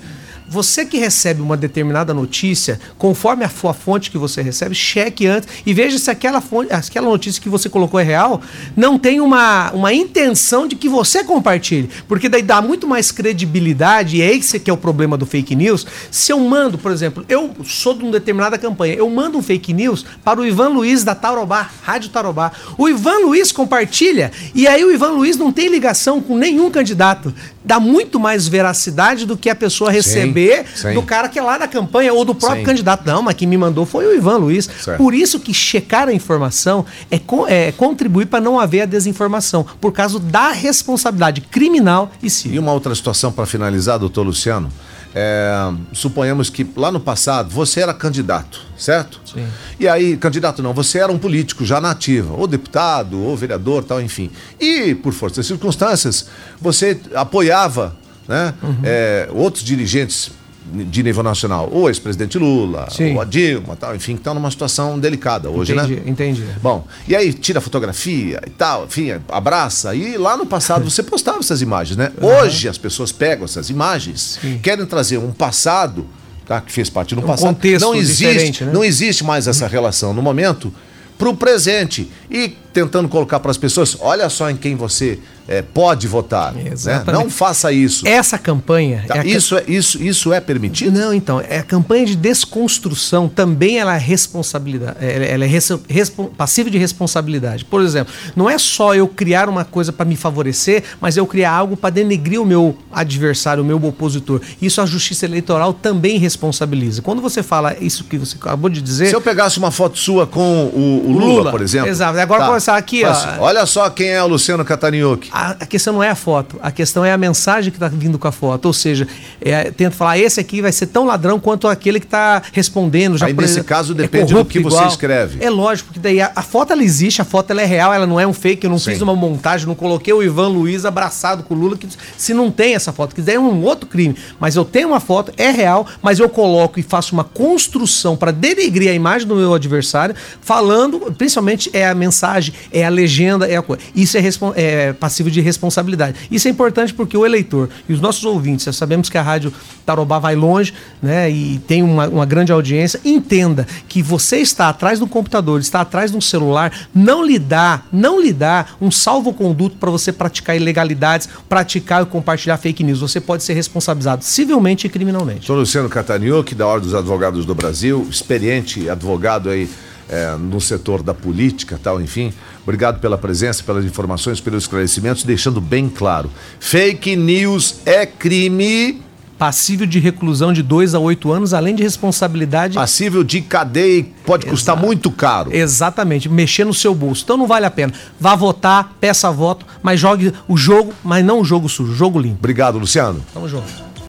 você 0.48 0.84
que 0.84 0.98
recebe 0.98 1.42
uma 1.42 1.56
determinada 1.56 2.14
notícia, 2.14 2.80
conforme 2.96 3.44
a 3.44 3.48
sua 3.48 3.74
fonte 3.74 4.10
que 4.10 4.18
você 4.18 4.42
recebe, 4.42 4.74
cheque 4.74 5.26
antes 5.26 5.48
e 5.64 5.74
veja 5.74 5.98
se 5.98 6.10
aquela, 6.10 6.40
fonte, 6.40 6.72
aquela 6.72 7.08
notícia 7.08 7.42
que 7.42 7.48
você 7.48 7.68
colocou 7.68 7.98
é 7.98 8.02
real, 8.02 8.40
não 8.76 8.98
tem 8.98 9.20
uma, 9.20 9.70
uma 9.72 9.92
intenção 9.92 10.66
de 10.68 10.76
que 10.76 10.88
você 10.88 11.24
compartilhe. 11.24 11.90
Porque 12.06 12.28
daí 12.28 12.42
dá 12.42 12.62
muito 12.62 12.86
mais 12.86 13.10
credibilidade, 13.10 14.16
e 14.16 14.22
é 14.22 14.34
esse 14.34 14.60
que 14.60 14.70
é 14.70 14.72
o 14.72 14.76
problema 14.76 15.16
do 15.16 15.26
fake 15.26 15.54
news. 15.54 15.86
Se 16.10 16.32
eu 16.32 16.38
mando, 16.40 16.78
por 16.78 16.92
exemplo, 16.92 17.24
eu 17.28 17.50
sou 17.64 17.94
de 17.94 18.02
uma 18.02 18.12
determinada 18.12 18.56
campanha, 18.56 18.94
eu 18.94 19.08
mando 19.10 19.38
um 19.38 19.42
fake 19.42 19.72
news 19.72 20.04
para 20.24 20.40
o 20.40 20.46
Ivan 20.46 20.68
Luiz 20.68 21.02
da 21.02 21.14
Tarobá, 21.14 21.68
Rádio 21.82 22.10
Tarobá. 22.10 22.52
O 22.78 22.88
Ivan 22.88 23.18
Luiz 23.26 23.50
compartilha, 23.50 24.30
e 24.54 24.66
aí 24.68 24.84
o 24.84 24.92
Ivan 24.92 25.10
Luiz 25.10 25.36
não 25.36 25.52
tem 25.52 25.68
ligação 25.68 26.20
com 26.20 26.36
nenhum 26.36 26.70
candidato. 26.70 27.34
Dá 27.64 27.80
muito 27.80 28.20
mais 28.20 28.46
veracidade 28.46 29.26
do 29.26 29.36
que 29.36 29.50
a 29.50 29.54
pessoa 29.54 29.90
receber 29.90 30.35
sim. 30.74 30.92
do 30.94 31.02
cara 31.02 31.28
que 31.28 31.38
é 31.38 31.42
lá 31.42 31.58
da 31.58 31.66
campanha 31.68 32.12
ou 32.12 32.24
do 32.24 32.34
próprio 32.34 32.60
Sim. 32.60 32.66
candidato. 32.66 33.06
Não, 33.06 33.22
mas 33.22 33.34
quem 33.34 33.46
me 33.48 33.56
mandou 33.56 33.86
foi 33.86 34.06
o 34.06 34.14
Ivan 34.14 34.36
Luiz. 34.36 34.68
Certo. 34.82 34.98
Por 34.98 35.14
isso 35.14 35.40
que 35.40 35.52
checar 35.54 36.08
a 36.08 36.12
informação 36.12 36.84
é, 37.10 37.18
co- 37.18 37.46
é 37.48 37.72
contribuir 37.72 38.26
para 38.26 38.40
não 38.40 38.58
haver 38.60 38.82
a 38.82 38.86
desinformação, 38.86 39.64
por 39.80 39.92
causa 39.92 40.18
da 40.18 40.50
responsabilidade 40.52 41.40
criminal 41.40 42.10
e 42.22 42.26
E 42.26 42.30
civil. 42.30 42.60
uma 42.62 42.72
outra 42.72 42.94
situação 42.94 43.30
para 43.32 43.46
finalizar, 43.46 43.98
doutor 43.98 44.22
Luciano. 44.22 44.70
É, 45.18 45.72
suponhamos 45.94 46.50
que 46.50 46.66
lá 46.76 46.92
no 46.92 47.00
passado 47.00 47.48
você 47.48 47.80
era 47.80 47.94
candidato, 47.94 48.60
certo? 48.76 49.18
Sim. 49.24 49.46
E 49.80 49.88
aí, 49.88 50.14
candidato 50.16 50.62
não, 50.62 50.74
você 50.74 50.98
era 50.98 51.10
um 51.10 51.16
político 51.18 51.64
já 51.64 51.80
na 51.80 51.92
ativa, 51.92 52.34
ou 52.34 52.46
deputado, 52.46 53.18
ou 53.22 53.34
vereador, 53.34 53.82
tal, 53.82 53.98
enfim. 54.02 54.30
E, 54.60 54.94
por 54.94 55.14
força 55.14 55.36
das 55.36 55.46
circunstâncias, 55.46 56.26
você 56.60 57.00
apoiava 57.14 57.96
né, 58.28 58.54
Uhum. 58.62 58.76
é, 58.84 59.28
outros 59.32 59.62
dirigentes 59.64 60.30
de 60.72 61.00
nível 61.00 61.22
nacional, 61.22 61.68
ou 61.70 61.82
o 61.84 61.88
ex-presidente 61.88 62.36
Lula, 62.38 62.88
Sim. 62.90 63.14
ou 63.14 63.20
a 63.20 63.24
Dilma, 63.24 63.76
tal, 63.76 63.94
enfim, 63.94 64.14
que 64.14 64.18
estão 64.18 64.34
numa 64.34 64.50
situação 64.50 64.98
delicada 64.98 65.48
hoje, 65.48 65.72
entendi, 65.72 65.94
né? 65.94 66.02
entendi. 66.06 66.42
Bom, 66.60 66.84
e 67.06 67.14
aí 67.14 67.32
tira 67.32 67.60
fotografia 67.60 68.40
e 68.44 68.50
tal, 68.50 68.84
enfim, 68.86 69.12
abraça. 69.28 69.94
E 69.94 70.16
lá 70.16 70.36
no 70.36 70.44
passado 70.44 70.90
você 70.90 71.04
postava 71.04 71.38
essas 71.38 71.62
imagens, 71.62 71.96
né? 71.96 72.10
Hoje 72.20 72.68
as 72.68 72.76
pessoas 72.76 73.12
pegam 73.12 73.44
essas 73.44 73.70
imagens, 73.70 74.40
Sim. 74.42 74.58
querem 74.60 74.84
trazer 74.86 75.18
um 75.18 75.30
passado, 75.30 76.04
tá? 76.44 76.60
Que 76.60 76.72
fez 76.72 76.90
parte 76.90 77.14
do 77.14 77.20
Um 77.20 77.24
passado. 77.24 77.46
contexto 77.54 77.84
não 77.86 77.94
existe, 77.94 78.64
né? 78.64 78.72
não 78.72 78.82
existe 78.82 79.22
mais 79.22 79.46
essa 79.46 79.68
relação 79.68 80.12
no 80.12 80.20
momento 80.20 80.74
para 81.16 81.28
o 81.28 81.36
presente 81.36 82.10
e 82.28 82.56
tentando 82.76 83.08
colocar 83.08 83.40
para 83.40 83.50
as 83.50 83.56
pessoas, 83.56 83.96
olha 84.00 84.28
só 84.28 84.50
em 84.50 84.56
quem 84.56 84.76
você 84.76 85.18
eh, 85.48 85.62
pode 85.62 86.06
votar, 86.06 86.52
né? 86.52 86.72
Não 87.10 87.30
faça 87.30 87.72
isso. 87.72 88.06
Essa 88.06 88.36
campanha. 88.36 89.02
Tá? 89.08 89.18
é 89.18 89.26
isso, 89.26 89.56
é, 89.56 89.64
isso, 89.66 90.02
isso 90.02 90.30
é 90.30 90.40
permitido? 90.40 90.98
Não, 90.98 91.14
então, 91.14 91.40
é 91.40 91.58
a 91.60 91.62
campanha 91.62 92.04
de 92.04 92.14
desconstrução 92.14 93.28
também 93.28 93.78
ela 93.78 93.94
é 93.94 93.98
responsabilidade, 93.98 94.98
ela 95.00 95.24
ela 95.24 95.44
é 95.44 95.48
res- 95.48 96.12
passiva 96.36 96.68
de 96.68 96.76
responsabilidade. 96.76 97.64
Por 97.64 97.80
exemplo, 97.80 98.12
não 98.34 98.50
é 98.50 98.58
só 98.58 98.94
eu 98.94 99.08
criar 99.08 99.48
uma 99.48 99.64
coisa 99.64 99.90
para 99.90 100.04
me 100.04 100.16
favorecer, 100.16 100.82
mas 101.00 101.16
eu 101.16 101.26
criar 101.26 101.52
algo 101.52 101.76
para 101.78 101.90
denegrir 101.90 102.40
o 102.42 102.44
meu 102.44 102.76
adversário, 102.92 103.62
o 103.62 103.66
meu 103.66 103.82
opositor. 103.82 104.42
Isso 104.60 104.82
a 104.82 104.86
Justiça 104.86 105.24
Eleitoral 105.24 105.72
também 105.72 106.18
responsabiliza. 106.18 107.00
Quando 107.00 107.22
você 107.22 107.42
fala 107.42 107.74
isso 107.80 108.04
que 108.04 108.18
você 108.18 108.36
acabou 108.36 108.68
de 108.68 108.82
dizer, 108.82 109.06
Se 109.08 109.14
eu 109.16 109.20
pegasse 109.22 109.58
uma 109.58 109.70
foto 109.70 109.98
sua 109.98 110.26
com 110.26 110.66
o, 110.66 111.02
o 111.06 111.12
Lula, 111.12 111.24
Lula, 111.26 111.50
por 111.50 111.62
exemplo. 111.62 111.88
exato. 111.88 112.18
Agora 112.18 112.44
aqui, 112.74 113.04
ó. 113.04 113.14
Faz- 113.14 113.38
Olha 113.38 113.64
só 113.66 113.88
quem 113.90 114.08
é 114.08 114.22
o 114.22 114.26
Luciano 114.26 114.64
Cataniuc. 114.64 115.28
A, 115.30 115.50
a 115.50 115.66
questão 115.66 115.92
não 115.92 116.02
é 116.02 116.08
a 116.10 116.14
foto, 116.14 116.58
a 116.62 116.70
questão 116.72 117.04
é 117.04 117.12
a 117.12 117.18
mensagem 117.18 117.70
que 117.70 117.76
está 117.76 117.86
vindo 117.88 118.18
com 118.18 118.26
a 118.26 118.32
foto. 118.32 118.64
Ou 118.66 118.72
seja, 118.72 119.06
é, 119.40 119.70
tento 119.70 119.94
falar, 119.94 120.18
esse 120.18 120.40
aqui 120.40 120.60
vai 120.62 120.72
ser 120.72 120.86
tão 120.86 121.04
ladrão 121.04 121.38
quanto 121.38 121.68
aquele 121.68 122.00
que 122.00 122.06
está 122.06 122.42
respondendo. 122.52 123.18
Já 123.18 123.26
Aí, 123.26 123.32
nesse 123.34 123.62
caso, 123.62 123.92
é 123.92 123.96
depende 123.96 124.26
do 124.26 124.30
corrupto 124.32 124.52
que 124.52 124.58
você 124.60 124.76
igual. 124.76 124.88
escreve. 124.88 125.44
É 125.44 125.50
lógico, 125.50 125.88
porque 125.88 126.00
daí 126.00 126.20
a, 126.20 126.32
a 126.34 126.42
foto 126.42 126.72
ela 126.72 126.82
existe, 126.82 127.20
a 127.20 127.24
foto 127.24 127.50
ela 127.50 127.62
é 127.62 127.66
real, 127.66 127.92
ela 127.92 128.06
não 128.06 128.18
é 128.18 128.26
um 128.26 128.32
fake, 128.32 128.64
eu 128.64 128.70
não 128.70 128.78
Sim. 128.78 128.92
fiz 128.92 129.02
uma 129.02 129.14
montagem, 129.14 129.66
não 129.66 129.74
coloquei 129.74 130.12
o 130.12 130.22
Ivan 130.22 130.48
Luiz 130.48 130.84
abraçado 130.84 131.42
com 131.42 131.54
o 131.54 131.58
Lula, 131.58 131.76
que 131.76 131.86
se 132.16 132.32
não 132.34 132.50
tem 132.50 132.74
essa 132.74 132.92
foto, 132.92 133.14
que 133.14 133.20
daí 133.20 133.34
é 133.36 133.40
um 133.40 133.62
outro 133.62 133.86
crime. 133.88 134.16
Mas 134.40 134.56
eu 134.56 134.64
tenho 134.64 134.88
uma 134.88 135.00
foto, 135.00 135.32
é 135.36 135.50
real, 135.50 135.86
mas 136.02 136.18
eu 136.18 136.28
coloco 136.28 136.78
e 136.80 136.82
faço 136.82 137.12
uma 137.12 137.24
construção 137.24 138.16
para 138.16 138.30
denegrir 138.30 138.90
a 138.90 138.94
imagem 138.94 139.26
do 139.26 139.36
meu 139.36 139.54
adversário, 139.54 140.14
falando, 140.40 141.00
principalmente 141.16 141.70
é 141.72 141.86
a 141.86 141.94
mensagem, 141.94 142.54
é 142.72 142.84
a 142.84 142.88
legenda, 142.88 143.46
é 143.46 143.56
a 143.56 143.62
coisa. 143.62 143.82
Isso 143.94 144.16
é, 144.16 144.22
é 144.56 144.92
passivo 144.92 145.30
de 145.30 145.40
responsabilidade. 145.40 146.16
Isso 146.30 146.48
é 146.48 146.50
importante 146.50 146.92
porque 146.94 147.16
o 147.16 147.24
eleitor 147.24 147.68
e 147.88 147.92
os 147.92 148.00
nossos 148.00 148.24
ouvintes, 148.24 148.64
já 148.64 148.72
sabemos 148.72 149.08
que 149.08 149.18
a 149.18 149.22
Rádio 149.22 149.52
Tarobá 149.84 150.18
vai 150.18 150.34
longe, 150.34 150.74
né, 151.00 151.30
e 151.30 151.58
tem 151.66 151.82
uma, 151.82 152.08
uma 152.08 152.26
grande 152.26 152.52
audiência, 152.52 153.00
entenda 153.04 153.66
que 153.88 154.02
você 154.02 154.38
está 154.38 154.68
atrás 154.68 154.98
do 154.98 155.06
computador, 155.06 155.60
está 155.60 155.80
atrás 155.80 156.10
de 156.10 156.16
um 156.16 156.20
celular, 156.20 156.72
não 156.94 157.24
lhe 157.24 157.38
dá, 157.38 157.82
não 157.92 158.20
lhe 158.20 158.32
dá 158.32 158.66
um 158.80 158.90
salvo-conduto 158.90 159.76
para 159.76 159.90
você 159.90 160.12
praticar 160.12 160.56
ilegalidades, 160.56 161.28
praticar 161.48 162.02
e 162.02 162.06
compartilhar 162.06 162.56
fake 162.56 162.82
news. 162.82 163.00
Você 163.00 163.20
pode 163.20 163.42
ser 163.42 163.54
responsabilizado 163.54 164.24
civilmente 164.24 164.86
e 164.86 164.90
criminalmente. 164.90 165.46
Sou 165.46 165.56
Luciano 165.56 165.88
Cataniuc, 165.88 166.54
da 166.54 166.66
Ordem 166.66 166.88
dos 166.88 166.98
Advogados 166.98 167.44
do 167.44 167.54
Brasil, 167.54 168.06
experiente 168.10 168.88
advogado 168.88 169.50
aí 169.50 169.68
é, 170.08 170.36
no 170.36 170.60
setor 170.60 171.02
da 171.02 171.14
política 171.14 171.78
tal, 171.82 172.00
enfim. 172.00 172.32
Obrigado 172.62 173.00
pela 173.00 173.16
presença, 173.18 173.62
pelas 173.62 173.84
informações, 173.84 174.40
pelos 174.40 174.64
esclarecimentos, 174.64 175.24
deixando 175.24 175.60
bem 175.60 175.88
claro. 175.88 176.30
Fake 176.58 177.16
news 177.16 177.76
é 177.84 178.04
crime 178.06 179.00
Passível 179.38 179.86
de 179.86 179.98
reclusão 179.98 180.50
de 180.50 180.62
2 180.62 180.94
a 180.94 180.98
8 180.98 181.30
anos, 181.30 181.52
além 181.52 181.74
de 181.74 181.82
responsabilidade. 181.82 182.74
passível 182.74 183.22
de 183.22 183.42
cadeia 183.42 183.98
e 183.98 184.02
pode 184.02 184.46
custar 184.46 184.74
Exato. 184.74 184.86
muito 184.86 185.10
caro. 185.10 185.54
Exatamente, 185.54 186.26
mexer 186.26 186.64
no 186.64 186.72
seu 186.72 186.94
bolso. 186.94 187.22
Então 187.22 187.36
não 187.36 187.46
vale 187.46 187.66
a 187.66 187.70
pena. 187.70 187.92
Vá 188.18 188.34
votar, 188.34 188.94
peça 188.98 189.30
voto, 189.30 189.66
mas 189.82 190.00
jogue 190.00 190.32
o 190.48 190.56
jogo, 190.56 190.94
mas 191.04 191.22
não 191.22 191.40
o 191.40 191.44
jogo 191.44 191.68
sujo, 191.68 191.92
o 191.92 191.94
jogo 191.94 192.18
limpo. 192.18 192.36
Obrigado, 192.38 192.78
Luciano. 192.78 193.22
Tamo 193.34 193.46
junto. 193.46 193.95